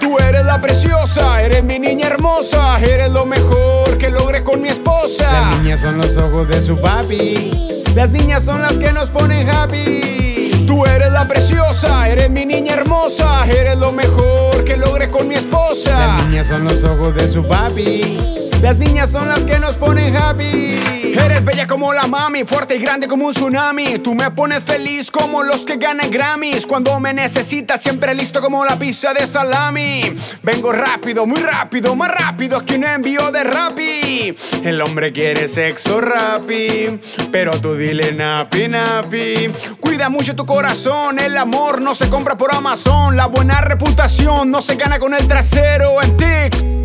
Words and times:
Tú 0.00 0.18
eres 0.18 0.44
la 0.44 0.60
preciosa, 0.60 1.42
eres 1.42 1.62
mi 1.62 1.78
niña 1.78 2.08
hermosa, 2.08 2.80
eres 2.80 3.10
lo 3.10 3.26
mejor 3.26 3.96
que 3.98 4.10
logré 4.10 4.42
con 4.42 4.60
mi 4.60 4.68
esposa. 4.68 5.30
Las 5.30 5.58
niñas 5.60 5.80
son 5.80 5.98
los 5.98 6.16
ojos 6.16 6.48
de 6.48 6.62
su 6.62 6.76
papi. 6.80 7.79
Las 7.94 8.08
niñas 8.10 8.44
son 8.44 8.62
las 8.62 8.74
que 8.78 8.92
nos 8.92 9.10
ponen 9.10 9.48
happy. 9.48 10.64
Tú 10.66 10.84
eres 10.86 11.12
la 11.12 11.26
preciosa, 11.26 12.08
eres 12.08 12.30
mi 12.30 12.46
niña 12.46 12.74
hermosa, 12.74 13.44
eres 13.46 13.76
lo 13.76 13.92
mejor 13.92 14.64
que 14.64 14.76
logré 14.76 15.10
con 15.10 15.26
mi 15.26 15.34
esposa. 15.34 16.16
Las 16.16 16.28
niñas 16.28 16.46
son 16.46 16.64
los 16.64 16.84
ojos 16.84 17.14
de 17.14 17.28
su 17.28 17.42
papi. 17.46 18.49
Las 18.62 18.76
niñas 18.76 19.10
son 19.10 19.26
las 19.28 19.40
que 19.40 19.58
nos 19.58 19.74
ponen 19.76 20.14
happy. 20.14 20.78
Eres 21.14 21.44
bella 21.44 21.66
como 21.66 21.94
la 21.94 22.06
mami, 22.06 22.44
fuerte 22.44 22.76
y 22.76 22.78
grande 22.78 23.08
como 23.08 23.26
un 23.26 23.32
tsunami. 23.32 23.98
Tú 24.00 24.14
me 24.14 24.30
pones 24.30 24.62
feliz 24.62 25.10
como 25.10 25.42
los 25.42 25.64
que 25.64 25.76
ganan 25.76 26.10
Grammys. 26.10 26.66
Cuando 26.66 27.00
me 27.00 27.14
necesitas, 27.14 27.80
siempre 27.80 28.14
listo 28.14 28.42
como 28.42 28.62
la 28.64 28.76
pizza 28.76 29.14
de 29.14 29.26
salami. 29.26 30.02
Vengo 30.42 30.72
rápido, 30.72 31.26
muy 31.26 31.40
rápido, 31.40 31.96
más 31.96 32.10
rápido 32.10 32.64
que 32.64 32.76
un 32.76 32.84
envío 32.84 33.30
de 33.30 33.44
Rappi. 33.44 34.36
El 34.62 34.80
hombre 34.82 35.10
quiere 35.10 35.48
sexo 35.48 36.00
rapi, 36.00 37.00
pero 37.32 37.52
tú 37.60 37.74
dile 37.74 38.12
napi 38.12 38.68
napi. 38.68 39.50
Cuida 39.80 40.10
mucho 40.10 40.36
tu 40.36 40.44
corazón, 40.44 41.18
el 41.18 41.36
amor 41.38 41.80
no 41.80 41.94
se 41.94 42.10
compra 42.10 42.36
por 42.36 42.54
Amazon. 42.54 43.16
La 43.16 43.26
buena 43.26 43.62
reputación 43.62 44.50
no 44.50 44.60
se 44.60 44.76
gana 44.76 44.98
con 44.98 45.14
el 45.14 45.26
trasero 45.26 46.02
en 46.02 46.16
TikTok. 46.16 46.79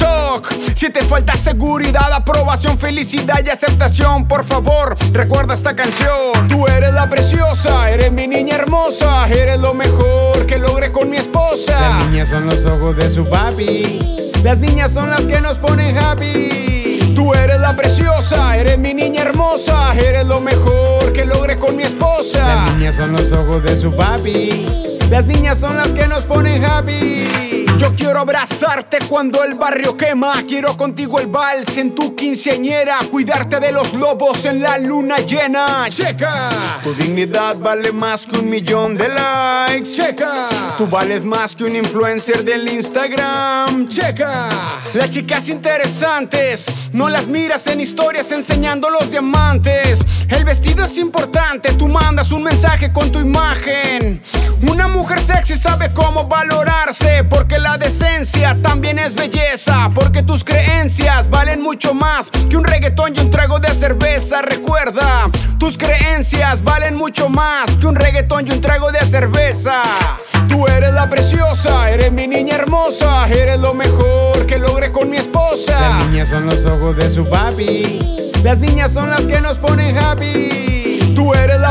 Si 0.75 0.89
te 0.89 1.02
falta 1.02 1.36
seguridad, 1.36 2.11
aprobación, 2.11 2.78
felicidad 2.78 3.39
y 3.45 3.50
aceptación, 3.50 4.28
por 4.28 4.45
favor, 4.45 4.95
recuerda 5.11 5.53
esta 5.53 5.75
canción. 5.75 6.47
Tú 6.47 6.66
eres 6.67 6.94
la 6.94 7.09
preciosa, 7.09 7.89
eres 7.89 8.11
mi 8.11 8.28
niña 8.28 8.56
hermosa, 8.56 9.28
eres 9.28 9.59
lo 9.59 9.73
mejor 9.73 10.45
que 10.45 10.58
logré 10.58 10.91
con 10.91 11.09
mi 11.09 11.17
esposa. 11.17 11.80
Las 11.80 12.06
niñas 12.06 12.30
son 12.30 12.45
los 12.45 12.66
ojos 12.66 12.95
de 12.97 13.09
su 13.09 13.25
papi. 13.30 14.31
Las 14.44 14.58
niñas 14.58 14.91
son 14.91 15.09
las 15.09 15.22
que 15.22 15.41
nos 15.41 15.58
ponen 15.58 15.97
happy. 15.97 17.13
Tú 17.16 17.33
eres 17.33 17.59
la 17.59 17.75
preciosa, 17.75 18.58
eres 18.58 18.78
mi 18.78 18.94
niña 18.94 19.22
hermosa, 19.22 19.95
eres 19.95 20.25
lo 20.25 20.41
mejor 20.41 21.13
que 21.13 21.25
logré 21.25 21.58
con 21.58 21.75
mi 21.75 21.83
esposa. 21.83 22.66
Las 22.66 22.75
niñas 22.75 22.95
son 22.95 23.13
los 23.13 23.31
ojos 23.31 23.63
de 23.63 23.78
su 23.78 23.95
papi. 23.95 24.97
Las 25.09 25.25
niñas 25.25 25.59
son 25.59 25.78
las 25.78 25.89
que 25.89 26.08
nos 26.08 26.23
ponen 26.25 26.63
happy. 26.66 27.55
Yo 27.78 27.94
quiero 27.94 28.20
abrazarte 28.20 29.00
cuando 29.09 29.44
el 29.44 29.56
barrio 29.56 29.98
quema. 29.98 30.34
Quiero 30.48 30.78
contigo 30.78 31.20
el 31.20 31.28
vals 31.28 31.78
en 31.78 31.94
tu 31.94 32.16
quinceañera. 32.16 33.00
Cuidarte 33.12 33.59
de 33.59 33.73
los 33.73 33.94
lobos 33.94 34.45
en 34.45 34.62
la 34.62 34.78
luna 34.78 35.18
llena. 35.18 35.88
Checa. 35.90 36.50
Tu 36.84 36.94
dignidad 36.94 37.58
vale 37.58 37.92
más 37.92 38.26
que 38.26 38.40
un 38.40 38.50
millón 38.50 38.96
de 38.96 39.09
likes. 39.09 39.92
Checa. 39.92 40.48
Tú 40.78 40.88
vales 40.88 41.26
más 41.26 41.53
que 41.56 41.66
un 41.66 41.76
influencer 41.76 42.46
del 42.46 42.70
Instagram. 42.72 43.90
Checa. 43.90 44.50
Las 44.94 45.09
chicas 45.09 45.50
interesantes. 45.50 46.66
No 46.94 47.09
las 47.09 47.28
miras 47.28 47.68
en 47.68 47.81
historias 47.81 48.31
enseñando 48.31 48.90
los 48.90 49.12
diamantes. 49.12 50.00
El 50.30 50.46
vestido 50.46 50.86
es 50.86 50.98
importante. 50.98 51.73
Tú 51.73 51.90
mandas 51.90 52.31
un 52.31 52.44
mensaje 52.44 52.94
con 52.94 53.12
tu 53.12 53.20
imagen. 53.20 54.22
Una 54.61 54.88
mujer 54.88 55.20
sexy 55.20 55.58
sabe 55.58 55.92
cómo 55.94 56.28
valorarse. 56.28 57.23
Porque 57.23 57.59
la 57.59 57.78
decencia 57.78 58.57
también 58.62 59.00
es 59.00 59.16
belleza. 59.16 59.90
Porque 59.94 60.24
tus 60.24 60.44
creencias 60.44 61.29
valen 61.29 61.62
mucho 61.62 61.94
más 61.94 62.31
que 62.31 62.57
un 62.57 62.63
reggaetón 62.63 63.16
y 63.16 63.19
un 63.19 63.31
trago 63.31 63.59
de 63.59 63.69
cerveza. 63.69 64.41
Recuerda, 64.41 65.29
tus 65.59 65.78
creencias 65.78 66.63
valen 66.63 66.96
mucho 66.96 67.29
más 67.29 67.75
que 67.78 67.88
un 67.88 67.96
reggaetón 67.96 68.47
y 68.47 68.52
un 68.52 68.62
trago 68.62 68.91
de 68.91 69.02
cerveza. 69.02 69.81
Tú 70.47 70.66
eres 70.68 70.94
la 70.94 71.09
preciosa, 71.09 71.90
eres 71.90 72.12
mi 72.12 72.28
niña 72.28 72.56
hermosa, 72.56 73.28
eres 73.28 73.59
lo 73.59 73.74
mejor 73.74 74.46
que 74.46 74.58
logré 74.58 74.91
con 74.91 75.09
mi 75.09 75.18
esposa. 75.18 75.79
Las 75.79 76.06
niñas 76.06 76.29
son 76.29 76.46
los 76.46 76.66
ojos 76.66 76.96
de 76.96 77.09
su 77.09 77.28
papi. 77.28 78.31
Las 78.44 78.58
niñas 78.59 78.91
son 78.91 79.09
las 79.09 79.22
que 79.22 79.41
nos 79.41 79.58
ponen 79.58 79.97
happy. 79.97 80.65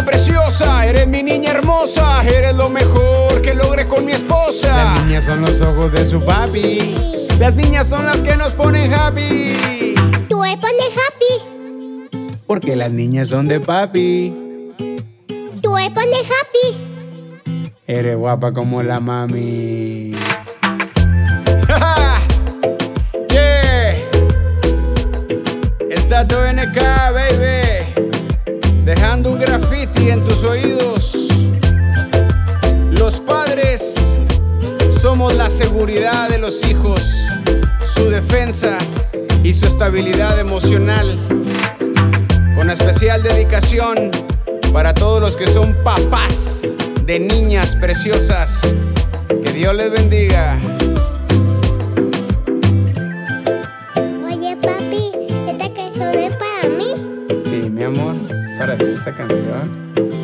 Preciosa, 0.02 0.86
eres 0.86 1.06
mi 1.06 1.22
niña 1.22 1.52
hermosa, 1.52 2.24
eres 2.24 2.54
lo 2.56 2.68
mejor 2.68 3.40
que 3.42 3.54
logré 3.54 3.86
con 3.86 4.04
mi 4.04 4.10
esposa. 4.12 4.94
Las 4.94 5.04
niñas 5.04 5.24
son 5.24 5.40
los 5.42 5.60
ojos 5.60 5.92
de 5.92 6.04
su 6.04 6.20
papi. 6.20 7.26
Las 7.38 7.54
niñas 7.54 7.88
son 7.88 8.04
las 8.04 8.18
que 8.18 8.36
nos 8.36 8.52
ponen 8.54 8.92
happy. 8.92 9.94
Tú 10.28 10.40
me 10.40 10.58
pones 10.58 10.92
happy. 10.98 12.40
Porque 12.46 12.74
las 12.76 12.92
niñas 12.92 13.28
son 13.28 13.46
de 13.48 13.60
papi. 13.60 14.34
Tú 15.62 15.70
me 15.72 15.90
pones 15.90 16.26
happy. 16.26 16.76
Eres 17.86 18.16
guapa 18.16 18.52
como 18.52 18.82
la 18.82 18.98
mami. 19.00 20.10
yeah. 23.30 23.94
Estatus 25.88 26.52
NK, 26.52 26.78
baby. 27.12 27.74
Dejando 28.84 29.32
un 29.32 29.38
en 30.10 30.22
tus 30.22 30.44
oídos. 30.44 31.28
Los 32.90 33.20
padres 33.20 33.94
somos 35.00 35.34
la 35.34 35.48
seguridad 35.48 36.28
de 36.28 36.38
los 36.38 36.62
hijos, 36.68 37.00
su 37.94 38.10
defensa 38.10 38.76
y 39.42 39.54
su 39.54 39.66
estabilidad 39.66 40.38
emocional. 40.38 41.18
Con 42.54 42.70
especial 42.70 43.22
dedicación 43.22 44.10
para 44.72 44.92
todos 44.94 45.20
los 45.20 45.36
que 45.36 45.46
son 45.46 45.74
papás 45.82 46.62
de 47.04 47.18
niñas 47.18 47.76
preciosas. 47.76 48.60
Que 49.28 49.52
Dios 49.52 49.74
les 49.74 49.90
bendiga. 49.90 50.60
Ti 58.76 58.84
esta 58.84 59.14
canción. 59.14 60.23